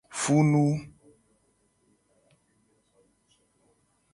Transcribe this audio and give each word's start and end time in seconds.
Funu. 0.19 0.67